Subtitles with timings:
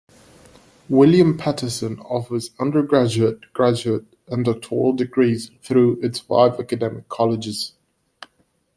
[0.89, 7.75] William Paterson offers undergraduate, graduate and doctoral degrees through its five academic colleges.